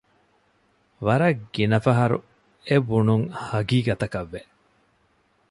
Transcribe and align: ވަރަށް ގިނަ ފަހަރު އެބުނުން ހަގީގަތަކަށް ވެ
ވަރަށް 1.05 1.41
ގިނަ 1.53 1.79
ފަހަރު 1.85 2.17
އެބުނުން 2.67 3.25
ހަގީގަތަކަށް 3.47 4.29
ވެ 4.33 4.41